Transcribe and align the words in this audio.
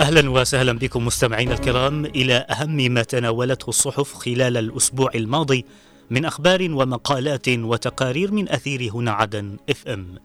أهلا 0.00 0.30
وسهلا 0.30 0.72
بكم 0.72 1.06
مستمعينا 1.06 1.54
الكرام 1.54 2.04
إلى 2.04 2.34
أهم 2.34 2.76
ما 2.76 3.02
تناولته 3.02 3.68
الصحف 3.68 4.14
خلال 4.14 4.56
الأسبوع 4.56 5.10
الماضي 5.14 5.64
من 6.10 6.24
أخبار 6.24 6.62
ومقالات 6.70 7.48
وتقارير 7.48 8.32
من 8.32 8.48
أثير 8.48 8.90
هنا 8.94 9.10
عدن 9.10 9.56
إف 9.70 9.88
إم. 9.88 10.18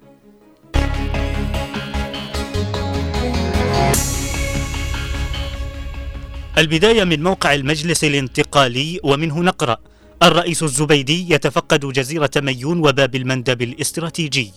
البداية 6.58 7.04
من 7.04 7.24
موقع 7.24 7.54
المجلس 7.54 8.04
الانتقالي 8.04 9.00
ومنه 9.04 9.40
نقرأ 9.40 9.78
الرئيس 10.24 10.64
الزبيدي 10.64 11.34
يتفقد 11.34 11.80
جزيرة 11.80 12.32
ميون 12.38 12.80
وباب 12.80 13.16
المندب 13.16 13.62
الاستراتيجي. 13.62 14.52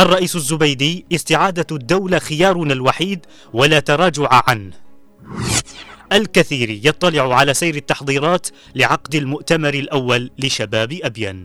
الرئيس 0.00 0.36
الزبيدي 0.36 1.04
استعادة 1.12 1.66
الدولة 1.72 2.18
خيارنا 2.18 2.72
الوحيد 2.72 3.26
ولا 3.52 3.80
تراجع 3.80 4.28
عنه. 4.30 4.70
الكثير 6.12 6.70
يطلع 6.70 7.34
على 7.34 7.54
سير 7.54 7.74
التحضيرات 7.74 8.48
لعقد 8.74 9.14
المؤتمر 9.14 9.74
الأول 9.74 10.30
لشباب 10.38 10.98
أبين. 11.02 11.44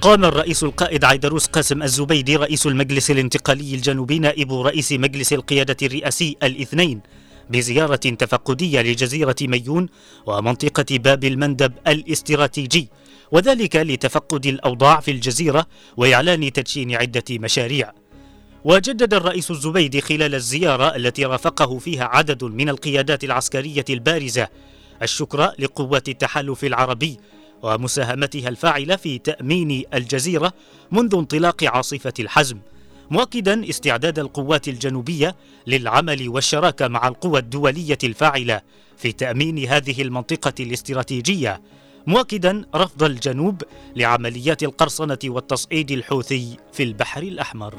قام 0.00 0.24
الرئيس 0.24 0.64
القائد 0.64 1.04
عيدروس 1.04 1.46
قاسم 1.46 1.82
الزبيدي 1.82 2.36
رئيس 2.36 2.66
المجلس 2.66 3.10
الانتقالي 3.10 3.74
الجنوبي 3.74 4.18
نائب 4.18 4.52
رئيس 4.52 4.92
مجلس 4.92 5.32
القيادة 5.32 5.76
الرئاسي 5.82 6.36
الاثنين 6.42 7.00
بزيارة 7.50 7.96
تفقدية 7.96 8.80
لجزيرة 8.80 9.36
ميون 9.42 9.88
ومنطقة 10.26 10.98
باب 10.98 11.24
المندب 11.24 11.72
الاستراتيجي 11.88 12.88
وذلك 13.32 13.76
لتفقد 13.76 14.46
الأوضاع 14.46 15.00
في 15.00 15.10
الجزيرة 15.10 15.66
وإعلان 15.96 16.52
تدشين 16.52 16.94
عدة 16.94 17.24
مشاريع. 17.30 17.92
وجدد 18.64 19.14
الرئيس 19.14 19.50
الزبيدي 19.50 20.00
خلال 20.00 20.34
الزيارة 20.34 20.96
التي 20.96 21.24
رافقه 21.24 21.78
فيها 21.78 22.04
عدد 22.04 22.44
من 22.44 22.68
القيادات 22.68 23.24
العسكرية 23.24 23.84
البارزة 23.90 24.48
الشكر 25.02 25.52
لقوات 25.58 26.08
التحالف 26.08 26.64
العربي 26.64 27.16
ومساهمتها 27.62 28.48
الفاعلة 28.48 28.96
في 28.96 29.18
تأمين 29.18 29.84
الجزيرة 29.94 30.52
منذ 30.92 31.14
انطلاق 31.14 31.64
عاصفة 31.64 32.12
الحزم. 32.20 32.58
مؤكدا 33.10 33.68
استعداد 33.68 34.18
القوات 34.18 34.68
الجنوبية 34.68 35.36
للعمل 35.66 36.28
والشراكة 36.28 36.88
مع 36.88 37.08
القوى 37.08 37.38
الدولية 37.38 37.98
الفاعلة 38.04 38.60
في 38.96 39.12
تأمين 39.12 39.58
هذه 39.68 40.02
المنطقة 40.02 40.54
الاستراتيجية 40.60 41.60
مؤكدا 42.06 42.64
رفض 42.74 43.02
الجنوب 43.02 43.62
لعمليات 43.96 44.62
القرصنة 44.62 45.18
والتصعيد 45.24 45.90
الحوثي 45.90 46.56
في 46.72 46.82
البحر 46.82 47.22
الأحمر. 47.22 47.74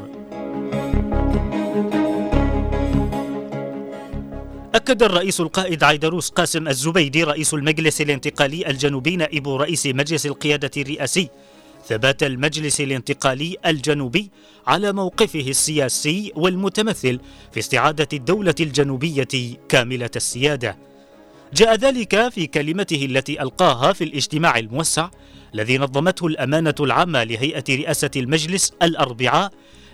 أكد 4.76 5.04
الرئيس 5.04 5.42
القائد 5.42 5.84
عيدروس 5.84 6.30
قاسم 6.30 6.68
الزبيدي 6.68 7.24
رئيس 7.24 7.54
المجلس 7.54 8.02
الانتقالي 8.02 8.70
الجنوبي 8.70 9.16
نائب 9.16 9.50
رئيس 9.50 9.86
مجلس 9.86 10.26
القيادة 10.26 10.72
الرئاسي 10.78 11.30
ثبات 11.88 12.24
المجلس 12.24 12.82
الانتقالي 12.82 13.58
الجنوبي 13.66 14.32
على 14.68 14.94
موقفه 14.94 15.40
السياسي 15.48 16.32
والمتمثل 16.36 17.20
في 17.52 17.60
استعادة 17.60 18.08
الدولة 18.14 18.56
الجنوبية 18.60 19.58
كاملة 19.70 20.10
السيادة. 20.16 20.78
جاء 21.54 21.76
ذلك 21.76 22.30
في 22.30 22.48
كلمته 22.48 23.06
التي 23.06 23.42
ألقاها 23.42 23.94
في 23.94 24.04
الاجتماع 24.04 24.58
الموسع 24.58 25.10
الذي 25.54 25.78
نظمته 25.78 26.28
الأمانة 26.28 26.76
العامة 26.80 27.24
لهيئة 27.24 27.64
رئاسة 27.70 28.12
المجلس 28.16 28.74
الأربعاء 28.82 29.52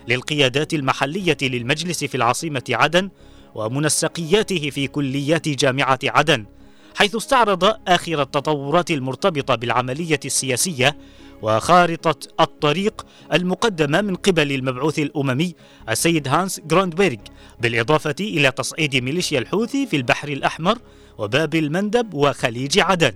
للقيادات 0.08 0.74
المحلية 0.74 1.36
للمجلس 1.42 2.04
في 2.04 2.14
العاصمة 2.14 2.64
عدن 2.70 3.10
ومنسقياته 3.54 4.70
في 4.70 4.86
كليات 4.86 5.48
جامعة 5.48 5.98
عدن. 6.04 6.46
حيث 6.94 7.16
استعرض 7.16 7.76
آخر 7.88 8.22
التطورات 8.22 8.90
المرتبطة 8.90 9.54
بالعملية 9.54 10.20
السياسية 10.24 10.96
وخارطة 11.42 12.28
الطريق 12.40 13.06
المقدمة 13.32 14.00
من 14.00 14.14
قبل 14.14 14.52
المبعوث 14.52 14.98
الأممي 14.98 15.54
السيد 15.88 16.28
هانس 16.28 16.60
جراندبيرغ 16.60 17.16
بالإضافة 17.60 18.14
إلى 18.20 18.50
تصعيد 18.50 18.96
ميليشيا 18.96 19.38
الحوثي 19.38 19.86
في 19.86 19.96
البحر 19.96 20.28
الأحمر 20.28 20.78
وباب 21.18 21.54
المندب 21.54 22.14
وخليج 22.14 22.78
عدن. 22.78 23.12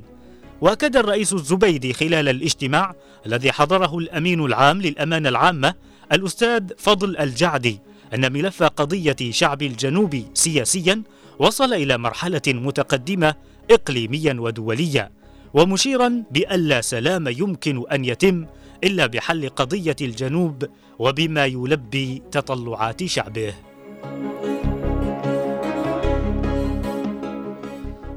وأكد 0.61 0.97
الرئيس 0.97 1.33
الزبيدي 1.33 1.93
خلال 1.93 2.29
الاجتماع 2.29 2.95
الذي 3.27 3.53
حضره 3.53 3.99
الأمين 3.99 4.45
العام 4.45 4.83
للأمانة 4.83 5.29
العامة 5.29 5.75
الأستاذ 6.13 6.63
فضل 6.79 7.17
الجعدي 7.17 7.81
أن 8.15 8.33
ملف 8.33 8.63
قضية 8.63 9.17
شعب 9.31 9.63
الجنوب 9.63 10.25
سياسيا 10.35 11.03
وصل 11.39 11.73
إلى 11.73 11.99
مرحلة 11.99 12.43
متقدمة 12.49 13.35
اقليميا 13.71 14.37
ودوليا 14.39 15.11
ومشيرا 15.55 16.23
بأن 16.31 16.61
لا 16.61 16.81
سلام 16.81 17.29
يمكن 17.29 17.85
أن 17.93 18.05
يتم 18.05 18.47
إلا 18.85 19.07
بحل 19.07 19.49
قضية 19.49 19.97
الجنوب 20.01 20.65
وبما 20.99 21.47
يلبي 21.47 22.23
تطلعات 22.31 23.05
شعبه. 23.05 23.55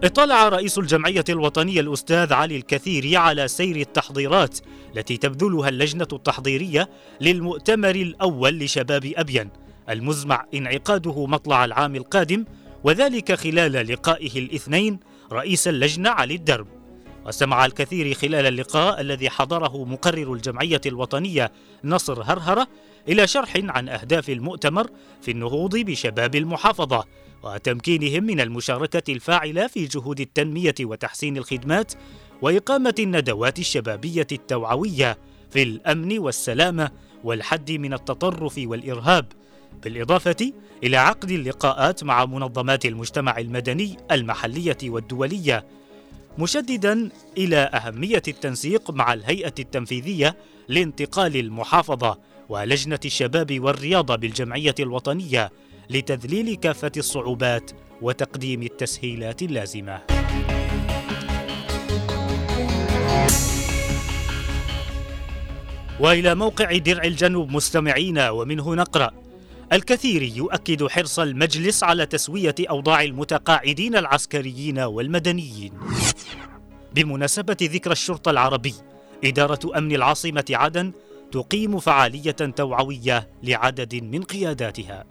اطلع 0.03 0.49
رئيس 0.49 0.77
الجمعية 0.77 1.23
الوطنية 1.29 1.81
الأستاذ 1.81 2.33
علي 2.33 2.55
الكثير 2.55 3.17
على 3.17 3.47
سير 3.47 3.75
التحضيرات 3.75 4.59
التي 4.95 5.17
تبذلها 5.17 5.69
اللجنة 5.69 6.07
التحضيرية 6.13 6.89
للمؤتمر 7.21 7.95
الأول 7.95 8.59
لشباب 8.59 9.13
أبين 9.15 9.49
المزمع 9.89 10.45
إنعقاده 10.53 11.25
مطلع 11.25 11.65
العام 11.65 11.95
القادم 11.95 12.45
وذلك 12.83 13.33
خلال 13.33 13.71
لقائه 13.71 14.39
الاثنين 14.39 14.99
رئيس 15.31 15.67
اللجنة 15.67 16.09
علي 16.09 16.35
الدرب. 16.35 16.67
واستمع 17.25 17.65
الكثير 17.65 18.13
خلال 18.13 18.45
اللقاء 18.45 19.01
الذي 19.01 19.29
حضره 19.29 19.85
مقرر 19.85 20.33
الجمعية 20.33 20.81
الوطنية 20.85 21.51
نصر 21.83 22.21
هرهرة 22.21 22.67
إلى 23.07 23.27
شرح 23.27 23.53
عن 23.55 23.89
أهداف 23.89 24.29
المؤتمر 24.29 24.87
في 25.21 25.31
النهوض 25.31 25.77
بشباب 25.77 26.35
المحافظة 26.35 27.05
وتمكينهم 27.43 28.23
من 28.23 28.41
المشاركة 28.41 29.11
الفاعلة 29.11 29.67
في 29.67 29.85
جهود 29.85 30.19
التنمية 30.19 30.75
وتحسين 30.81 31.37
الخدمات 31.37 31.93
وإقامة 32.41 32.95
الندوات 32.99 33.59
الشبابية 33.59 34.27
التوعوية 34.31 35.17
في 35.49 35.63
الأمن 35.63 36.19
والسلامة 36.19 36.91
والحد 37.23 37.71
من 37.71 37.93
التطرف 37.93 38.53
والإرهاب. 38.57 39.25
بالإضافة 39.83 40.51
إلى 40.83 40.97
عقد 40.97 41.31
اللقاءات 41.31 42.03
مع 42.03 42.25
منظمات 42.25 42.85
المجتمع 42.85 43.37
المدني 43.37 43.97
المحلية 44.11 44.77
والدولية 44.83 45.65
مشددا 46.39 47.09
إلى 47.37 47.57
أهمية 47.57 48.21
التنسيق 48.27 48.91
مع 48.91 49.13
الهيئة 49.13 49.53
التنفيذية 49.59 50.37
لانتقال 50.67 51.37
المحافظة 51.37 52.17
ولجنة 52.49 52.99
الشباب 53.05 53.59
والرياضه 53.59 54.15
بالجمعية 54.15 54.75
الوطنية 54.79 55.51
لتذليل 55.89 56.55
كافة 56.55 56.91
الصعوبات 56.97 57.71
وتقديم 58.01 58.63
التسهيلات 58.63 59.41
اللازمة. 59.41 60.01
وإلى 65.99 66.35
موقع 66.35 66.77
درع 66.77 67.03
الجنوب 67.03 67.51
مستمعين 67.51 68.19
ومنه 68.19 68.75
نقرأ 68.75 69.11
الكثير 69.73 70.21
يؤكد 70.21 70.87
حرص 70.87 71.19
المجلس 71.19 71.83
على 71.83 72.05
تسوية 72.05 72.55
أوضاع 72.69 73.03
المتقاعدين 73.03 73.95
العسكريين 73.95 74.79
والمدنيين. 74.79 75.73
بمناسبة 76.95 77.57
ذكرى 77.61 77.91
الشرطة 77.93 78.31
العربي 78.31 78.73
إدارة 79.23 79.77
أمن 79.77 79.95
العاصمة 79.95 80.45
عدن 80.49 80.91
تقيم 81.31 81.79
فعالية 81.79 82.31
توعوية 82.31 83.29
لعدد 83.43 83.95
من 83.95 84.23
قياداتها. 84.23 85.05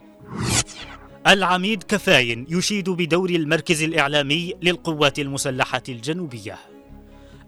العميد 1.27 1.83
كفاين 1.83 2.45
يشيد 2.49 2.89
بدور 2.89 3.29
المركز 3.29 3.83
الإعلامي 3.83 4.53
للقوات 4.61 5.19
المسلحة 5.19 5.83
الجنوبية. 5.89 6.70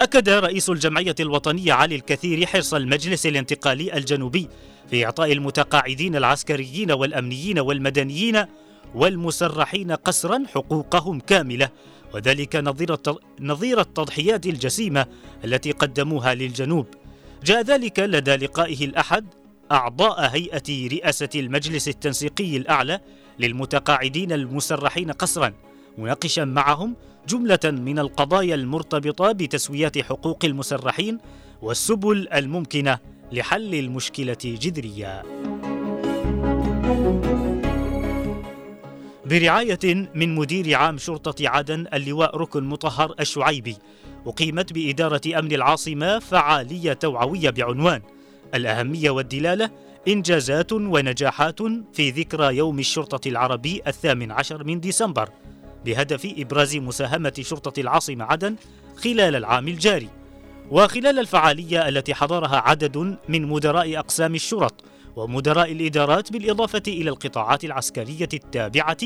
أكد 0.04 0.30
رئيس 0.30 0.70
الجمعية 0.70 1.16
الوطنية 1.20 1.74
علي 1.74 1.96
الكثير 1.96 2.46
حرص 2.46 2.74
المجلس 2.74 3.26
الانتقالي 3.26 3.98
الجنوبي 3.98 4.50
في 4.90 5.06
إعطاء 5.06 5.32
المتقاعدين 5.32 6.16
العسكريين 6.16 6.92
والأمنيين 6.92 7.60
والمدنيين 7.60 8.46
والمسرحين 8.96 9.92
قسرا 9.92 10.44
حقوقهم 10.54 11.20
كاملة 11.20 11.70
وذلك 12.14 12.56
نظير 12.56 12.96
نظير 13.40 13.80
التضحيات 13.82 14.46
الجسيمة 14.46 15.06
التي 15.46 15.72
قدموها 15.72 16.34
للجنوب. 16.36 16.88
جاء 17.44 17.62
ذلك 17.62 18.00
لدى 18.00 18.36
لقائه 18.36 18.86
الأحد 18.86 19.26
أعضاء 19.72 20.30
هيئة 20.30 20.88
رئاسة 20.88 21.30
المجلس 21.36 21.88
التنسيقي 21.88 22.58
الأعلى 22.58 23.00
للمتقاعدين 23.40 24.32
المسرحين 24.32 25.12
قسرا 25.12 25.54
مناقشا 25.98 26.42
معهم 26.42 26.96
جملة 27.28 27.60
من 27.66 28.00
القضايا 28.00 28.56
المرتبطة 28.56 29.32
بتسويات 29.32 29.98
حقوق 29.98 30.46
المسرحين 30.46 31.18
والسبل 31.62 32.28
الممكنة 32.34 32.98
لحل 33.32 33.76
المشكلة 33.76 34.38
جذريا. 34.44 35.24
برعاية 39.26 40.10
من 40.16 40.36
مدير 40.36 40.76
عام 40.76 40.98
شرطة 40.98 41.50
عدن 41.50 41.86
اللواء 41.94 42.38
ركن 42.38 42.64
مطهر 42.64 43.16
الشعيبي 43.20 43.78
أقيمت 44.26 44.74
بإدارة 44.74 45.22
أمن 45.40 45.52
العاصمة 45.52 46.20
فعالية 46.20 46.94
توعوية 46.94 47.50
بعنوان 47.50 48.02
الأهمية 48.56 49.10
والدلالة 49.10 49.70
إنجازات 50.08 50.72
ونجاحات 50.72 51.62
في 51.94 52.10
ذكرى 52.10 52.58
يوم 52.58 52.80
الشرطة 52.80 53.28
العربي 53.28 53.82
الثامن 53.88 54.32
عشر 54.32 54.64
من 54.64 54.80
ديسمبر 54.80 55.30
بهدف 55.86 56.34
إبراز 56.38 56.76
مساهمة 56.76 57.34
شرطة 57.42 57.80
العاصمة 57.80 58.26
عدن 58.26 58.56
خلال 58.96 59.36
العام 59.36 59.68
الجاري. 59.68 60.10
وخلال 60.72 61.20
الفعالية 61.20 61.88
التي 61.90 62.14
حضرها 62.14 62.56
عدد 62.56 63.18
من 63.30 63.46
مدراء 63.48 64.00
أقسام 64.00 64.36
الشرط 64.36 64.84
ومدراء 65.16 65.72
الإدارات 65.72 66.32
بالإضافة 66.32 66.84
إلى 66.88 67.10
القطاعات 67.10 67.64
العسكرية 67.64 68.30
التابعة 68.34 68.98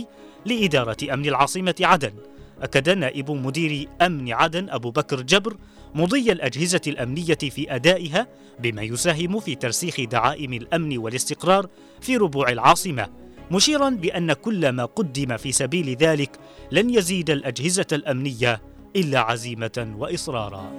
لإدارة 0.46 0.98
أمن 1.14 1.26
العاصمة 1.26 1.76
عدن 1.82 2.14
أكد 2.62 2.90
نائب 2.90 3.32
مدير 3.32 3.90
أمن 4.02 4.34
عدن 4.34 4.70
أبو 4.70 4.92
بكر 4.92 5.22
جبر 5.22 5.58
مضي 5.96 6.32
الأجهزة 6.32 6.82
الأمنية 6.88 7.38
في 7.38 7.76
أدائها 7.76 8.28
بما 8.60 8.82
يساهم 8.82 9.40
في 9.40 9.56
ترسيخ 9.56 10.00
دعائم 10.00 10.54
الأمن 10.54 10.98
والاستقرار 10.98 11.68
في 12.02 12.18
ربوع 12.18 12.50
العاصمة. 12.50 13.27
مشيرا 13.52 13.90
بأن 13.90 14.34
كل 14.34 14.70
ما 14.70 14.86
قدم 14.86 15.38
في 15.38 15.52
سبيل 15.52 15.96
ذلك 15.96 16.40
لن 16.72 16.90
يزيد 16.90 17.30
الأجهزة 17.30 17.86
الأمنية 17.92 18.62
إلا 18.96 19.20
عزيمة 19.20 19.94
وإصرارا. 19.98 20.72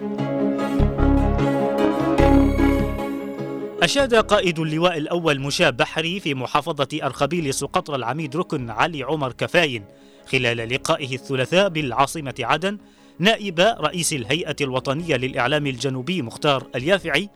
أشاد 3.82 4.14
قائد 4.14 4.58
اللواء 4.58 4.98
الأول 4.98 5.40
مشاب 5.40 5.76
بحري 5.76 6.20
في 6.20 6.34
محافظة 6.34 6.88
أرخبيل 7.02 7.54
سقطر 7.54 7.94
العميد 7.94 8.36
ركن 8.36 8.70
علي 8.70 9.02
عمر 9.02 9.32
كفاين 9.32 9.84
خلال 10.26 10.74
لقائه 10.74 11.14
الثلاثاء 11.14 11.68
بالعاصمة 11.68 12.34
عدن 12.40 12.78
نائب 13.18 13.60
رئيس 13.60 14.12
الهيئة 14.12 14.56
الوطنية 14.60 15.16
للإعلام 15.16 15.66
الجنوبي 15.66 16.22
مختار 16.22 16.66
اليافعي 16.74 17.28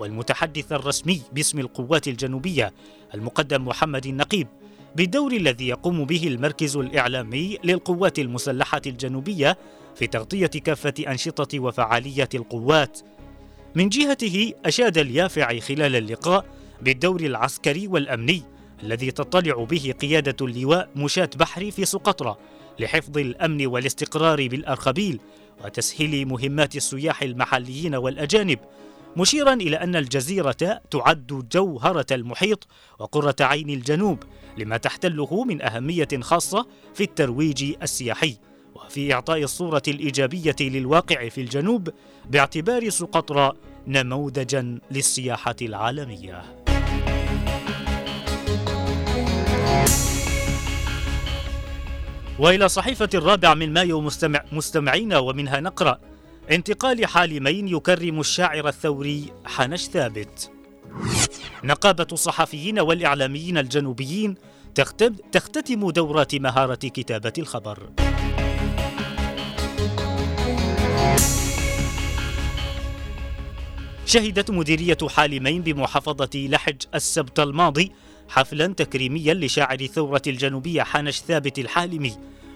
والمتحدث 0.00 0.72
الرسمي 0.72 1.22
باسم 1.32 1.58
القوات 1.58 2.08
الجنوبية 2.08 2.72
المقدم 3.14 3.64
محمد 3.64 4.06
النقيب 4.06 4.48
بالدور 4.98 5.32
الذي 5.32 5.68
يقوم 5.68 6.04
به 6.04 6.26
المركز 6.26 6.76
الإعلامي 6.76 7.58
للقوات 7.64 8.18
المسلحة 8.18 8.80
الجنوبية 8.86 9.58
في 9.94 10.06
تغطية 10.06 10.46
كافة 10.46 10.94
أنشطة 11.08 11.60
وفعاليات 11.60 12.34
القوات. 12.34 13.00
من 13.74 13.88
جهته 13.88 14.52
أشاد 14.64 14.98
اليافعي 14.98 15.60
خلال 15.60 15.96
اللقاء 15.96 16.44
بالدور 16.82 17.20
العسكري 17.20 17.88
والأمني 17.88 18.42
الذي 18.82 19.10
تطلع 19.10 19.64
به 19.64 19.94
قيادة 20.00 20.46
اللواء 20.46 20.88
مشاة 20.96 21.30
بحري 21.36 21.70
في 21.70 21.84
سقطرى 21.84 22.36
لحفظ 22.78 23.18
الأمن 23.18 23.66
والاستقرار 23.66 24.48
بالأرخبيل 24.48 25.20
وتسهيل 25.64 26.28
مهمات 26.28 26.76
السياح 26.76 27.22
المحليين 27.22 27.94
والأجانب 27.94 28.58
مشيرا 29.18 29.54
إلى 29.54 29.76
أن 29.76 29.96
الجزيرة 29.96 30.80
تعد 30.90 31.48
جوهرة 31.52 32.06
المحيط 32.12 32.66
وقرة 32.98 33.36
عين 33.40 33.70
الجنوب 33.70 34.22
لما 34.58 34.76
تحتله 34.76 35.44
من 35.44 35.62
أهمية 35.62 36.08
خاصة 36.20 36.66
في 36.94 37.04
الترويج 37.04 37.74
السياحي 37.82 38.36
وفي 38.74 39.14
إعطاء 39.14 39.42
الصورة 39.42 39.82
الإيجابية 39.88 40.56
للواقع 40.60 41.28
في 41.28 41.40
الجنوب 41.40 41.88
باعتبار 42.30 42.88
سقطرى 42.88 43.52
نموذجا 43.86 44.78
للسياحة 44.90 45.56
العالمية. 45.62 46.42
وإلى 52.38 52.68
صحيفة 52.68 53.08
الرابع 53.14 53.54
من 53.54 53.72
مايو 53.72 54.00
مستمع 54.00 54.44
مستمعينا 54.52 55.18
ومنها 55.18 55.60
نقرأ 55.60 56.00
انتقال 56.50 57.06
حالمين 57.06 57.68
يكرم 57.68 58.20
الشاعر 58.20 58.68
الثوري 58.68 59.32
حنش 59.44 59.84
ثابت 59.84 60.50
نقابة 61.64 62.06
الصحفيين 62.12 62.80
والإعلاميين 62.80 63.58
الجنوبيين 63.58 64.34
تختتم 65.32 65.90
دورات 65.90 66.34
مهارة 66.34 66.74
كتابة 66.74 67.32
الخبر. 67.38 67.90
شهدت 74.06 74.50
مديرية 74.50 74.98
حالمين 75.08 75.62
بمحافظة 75.62 76.30
لحج 76.34 76.82
السبت 76.94 77.40
الماضي 77.40 77.92
حفلا 78.28 78.66
تكريميا 78.66 79.34
لشاعر 79.34 79.80
الثورة 79.80 80.22
الجنوبية 80.26 80.82
حنش 80.82 81.20
ثابت 81.20 81.58
الحالمي 81.58 82.12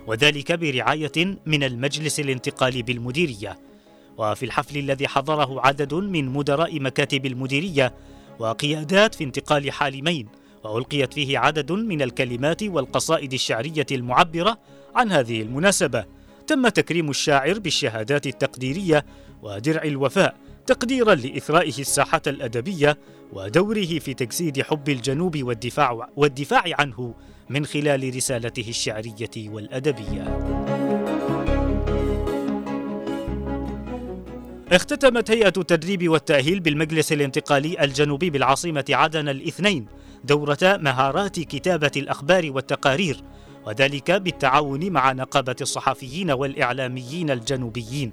وذلك 0.06 0.52
برعاية 0.52 1.36
من 1.46 1.64
المجلس 1.64 2.20
الانتقالي 2.20 2.82
بالمديرية. 2.82 3.71
وفي 4.18 4.44
الحفل 4.44 4.78
الذي 4.78 5.08
حضره 5.08 5.66
عدد 5.66 5.94
من 5.94 6.28
مدراء 6.28 6.80
مكاتب 6.80 7.26
المديرية 7.26 7.94
وقيادات 8.38 9.14
في 9.14 9.24
انتقال 9.24 9.72
حالمين 9.72 10.28
وألقيت 10.64 11.14
فيه 11.14 11.38
عدد 11.38 11.72
من 11.72 12.02
الكلمات 12.02 12.62
والقصائد 12.62 13.32
الشعرية 13.32 13.86
المعبرة 13.92 14.58
عن 14.94 15.12
هذه 15.12 15.42
المناسبة 15.42 16.04
تم 16.46 16.68
تكريم 16.68 17.10
الشاعر 17.10 17.58
بالشهادات 17.58 18.26
التقديرية 18.26 19.04
ودرع 19.42 19.82
الوفاء 19.82 20.36
تقديرا 20.66 21.14
لإثرائه 21.14 21.78
الساحة 21.78 22.22
الأدبية 22.26 22.98
ودوره 23.32 23.98
في 23.98 24.14
تجسيد 24.14 24.62
حب 24.62 24.88
الجنوب 24.88 25.42
والدفاع, 25.42 26.08
والدفاع 26.16 26.62
عنه 26.78 27.14
من 27.50 27.66
خلال 27.66 28.16
رسالته 28.16 28.68
الشعرية 28.68 29.48
والأدبية. 29.48 30.81
اختتمت 34.72 35.30
هيئة 35.30 35.52
التدريب 35.56 36.08
والتأهيل 36.08 36.60
بالمجلس 36.60 37.12
الانتقالي 37.12 37.84
الجنوبي 37.84 38.30
بالعاصمة 38.30 38.84
عدن 38.90 39.28
الاثنين 39.28 39.86
دورة 40.24 40.58
مهارات 40.62 41.40
كتابة 41.40 41.90
الأخبار 41.96 42.50
والتقارير 42.50 43.16
وذلك 43.66 44.10
بالتعاون 44.10 44.90
مع 44.90 45.12
نقابة 45.12 45.56
الصحفيين 45.60 46.30
والإعلاميين 46.30 47.30
الجنوبيين. 47.30 48.12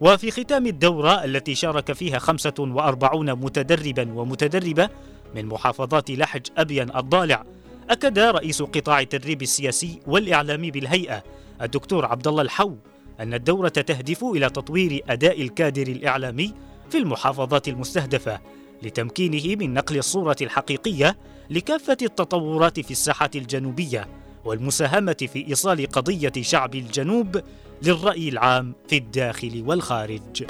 وفي 0.00 0.30
ختام 0.30 0.66
الدورة 0.66 1.24
التي 1.24 1.54
شارك 1.54 1.92
فيها 1.92 2.18
45 2.18 3.32
متدربا 3.32 4.12
ومتدربة 4.12 4.88
من 5.34 5.46
محافظات 5.46 6.10
لحج 6.10 6.46
أبين 6.56 6.96
الضالع 6.96 7.44
أكد 7.90 8.18
رئيس 8.18 8.62
قطاع 8.62 9.00
التدريب 9.00 9.42
السياسي 9.42 10.00
والإعلامي 10.06 10.70
بالهيئة 10.70 11.22
الدكتور 11.62 12.06
عبد 12.06 12.28
الله 12.28 12.42
الحو. 12.42 12.76
أن 13.20 13.34
الدورة 13.34 13.68
تهدف 13.68 14.24
إلى 14.24 14.50
تطوير 14.50 15.04
أداء 15.08 15.42
الكادر 15.42 15.86
الإعلامي 15.86 16.54
في 16.90 16.98
المحافظات 16.98 17.68
المستهدفة 17.68 18.40
لتمكينه 18.82 19.56
من 19.56 19.74
نقل 19.74 19.98
الصورة 19.98 20.36
الحقيقية 20.42 21.16
لكافة 21.50 21.96
التطورات 22.02 22.80
في 22.80 22.90
الساحة 22.90 23.30
الجنوبية 23.34 24.08
والمساهمة 24.44 25.28
في 25.32 25.46
إيصال 25.48 25.86
قضية 25.86 26.32
شعب 26.40 26.74
الجنوب 26.74 27.40
للرأي 27.82 28.28
العام 28.28 28.74
في 28.88 28.96
الداخل 28.96 29.64
والخارج. 29.66 30.44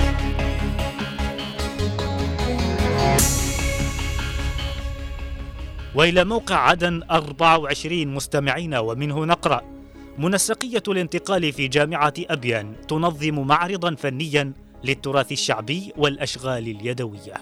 وإلى 5.95 6.25
موقع 6.25 6.57
عدن 6.57 7.03
24 7.11 8.07
مستمعين 8.07 8.75
ومنه 8.75 9.25
نقرأ 9.25 9.80
منسقية 10.21 10.83
الانتقال 10.89 11.53
في 11.53 11.69
جامعة 11.69 12.15
أبيان 12.19 12.75
تنظم 12.89 13.47
معرضا 13.47 13.95
فنيا 13.95 14.53
للتراث 14.85 15.33
الشعبي 15.33 15.93
والأشغال 15.97 16.69
اليدوية. 16.69 17.35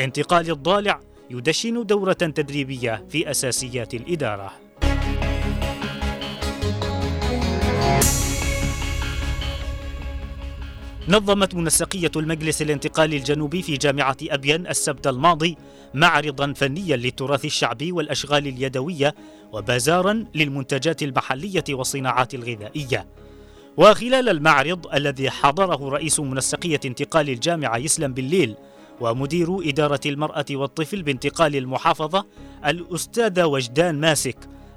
انتقال 0.00 0.50
الضالع 0.50 1.00
يدشن 1.30 1.86
دورة 1.86 2.12
تدريبية 2.12 3.04
في 3.08 3.30
أساسيات 3.30 3.94
الإدارة. 3.94 4.61
نظمت 11.08 11.54
منسقية 11.54 12.10
المجلس 12.16 12.62
الانتقالي 12.62 13.16
الجنوبي 13.16 13.62
في 13.62 13.76
جامعة 13.76 14.16
أبين 14.22 14.66
السبت 14.66 15.06
الماضي 15.06 15.56
معرضا 15.94 16.52
فنيا 16.52 16.96
للتراث 16.96 17.44
الشعبي 17.44 17.92
والأشغال 17.92 18.46
اليدوية 18.46 19.14
وبازارا 19.52 20.24
للمنتجات 20.34 21.02
المحلية 21.02 21.64
والصناعات 21.70 22.34
الغذائية. 22.34 23.06
وخلال 23.76 24.28
المعرض 24.28 24.94
الذي 24.94 25.30
حضره 25.30 25.88
رئيس 25.88 26.20
منسقية 26.20 26.80
انتقال 26.84 27.30
الجامعة 27.30 27.76
يسلم 27.76 28.14
بالليل 28.14 28.56
ومدير 29.00 29.68
إدارة 29.68 30.00
المرأة 30.06 30.46
والطفل 30.50 31.02
بانتقال 31.02 31.56
المحافظة 31.56 32.26
الأستاذة 32.66 33.44
وجدان 33.46 34.00
ماسك 34.00 34.36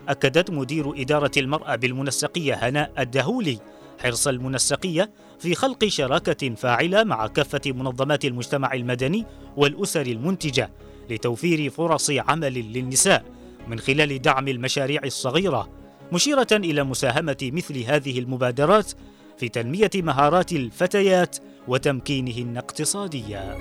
أكدت 0.10 0.52
مدير 0.52 1.02
إدارة 1.02 1.32
المرأة 1.38 1.76
بالمنسقية 1.76 2.54
هناء 2.54 2.92
الدهولي 3.00 3.60
حرص 4.00 4.28
المنسقية 4.28 5.12
في 5.40 5.56
خلق 5.56 5.86
شراكة 5.86 6.56
فاعلة 6.56 7.04
مع 7.04 7.28
كافة 7.28 7.62
منظمات 7.66 8.26
المجتمع 8.26 8.74
المدني 8.74 9.26
والأسر 9.58 10.02
المنتجة 10.02 10.70
لتوفير 11.10 11.70
فرص 11.70 12.10
عمل 12.12 12.74
للنساء 12.74 13.26
من 13.68 13.80
خلال 13.80 14.22
دعم 14.22 14.48
المشاريع 14.48 15.02
الصغيرة 15.04 15.70
مشيرة 16.12 16.48
إلى 16.52 16.84
مساهمة 16.84 17.38
مثل 17.54 17.84
هذه 17.84 18.20
المبادرات 18.20 18.92
في 19.38 19.50
تنمية 19.50 19.92
مهارات 19.96 20.52
الفتيات 20.52 21.38
وتمكينهن 21.68 22.58
اقتصاديا. 22.58 23.56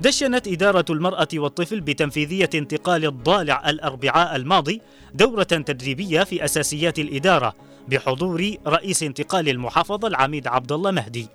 دشنت 0.00 0.48
إدارة 0.48 0.84
المرأة 0.90 1.28
والطفل 1.34 1.80
بتنفيذية 1.80 2.50
انتقال 2.54 3.06
الضالع 3.06 3.70
الأربعاء 3.70 4.36
الماضي 4.36 4.80
دورة 5.14 5.42
تدريبية 5.42 6.22
في 6.22 6.44
أساسيات 6.44 6.98
الإدارة 6.98 7.54
بحضور 7.88 8.54
رئيس 8.66 9.02
انتقال 9.02 9.48
المحافظة 9.48 10.08
العميد 10.08 10.46
عبد 10.46 10.72
الله 10.72 10.90
مهدي. 10.90 11.26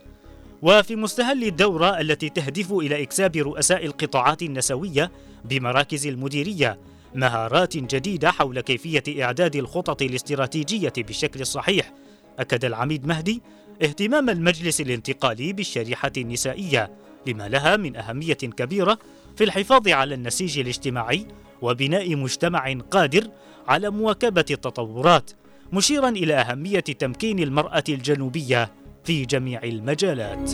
وفي 0.62 0.96
مستهل 0.96 1.44
الدورة 1.44 2.00
التي 2.00 2.30
تهدف 2.30 2.72
إلى 2.72 3.04
إكساب 3.04 3.36
رؤساء 3.36 3.86
القطاعات 3.86 4.42
النسوية 4.42 5.12
بمراكز 5.46 6.08
المديرية 6.08 6.78
مهارات 7.16 7.78
جديدة 7.78 8.32
حول 8.32 8.62
كيفية 8.62 9.24
إعداد 9.24 9.56
الخطط 9.56 10.02
الاستراتيجية 10.02 10.94
بالشكل 10.98 11.42
الصحيح 11.42 11.94
أكد 12.40 12.66
العميد 12.66 13.08
مهدي 13.08 13.42
اهتمام 13.84 14.30
المجلس 14.30 14.82
الانتقالي 14.82 15.54
بالشريحة 15.54 16.12
النسائية 16.18 16.92
لما 17.28 17.50
لها 17.50 17.78
من 17.78 17.96
أهمية 17.96 18.34
كبيرة 18.34 18.98
في 19.36 19.44
الحفاظ 19.44 19.88
على 19.88 20.16
النسيج 20.16 20.60
الاجتماعي 20.60 21.28
وبناء 21.62 22.16
مجتمع 22.16 22.74
قادر 22.92 23.28
على 23.68 23.90
مواكبة 23.90 24.46
التطورات 24.52 25.32
مشيرا 25.74 26.10
إلى 26.10 26.34
أهمية 26.34 26.80
تمكين 26.80 27.40
المرأة 27.40 27.84
الجنوبية 27.90 28.72
في 29.04 29.26
جميع 29.26 29.64
المجالات. 29.64 30.52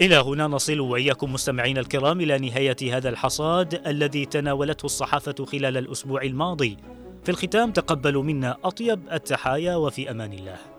إلى 0.00 0.16
هنا 0.16 0.46
نصل 0.46 0.80
وإياكم 0.80 1.32
مستمعين 1.32 1.78
الكرام 1.78 2.20
إلى 2.20 2.38
نهاية 2.38 2.96
هذا 2.96 3.08
الحصاد 3.08 3.86
الذي 3.86 4.26
تناولته 4.26 4.86
الصحافة 4.86 5.44
خلال 5.44 5.76
الأسبوع 5.76 6.22
الماضي. 6.22 6.76
في 7.24 7.30
الختام 7.30 7.72
تقبلوا 7.72 8.22
منا 8.22 8.56
أطيب 8.64 9.00
التحايا 9.12 9.76
وفي 9.76 10.10
أمان 10.10 10.32
الله. 10.32 10.73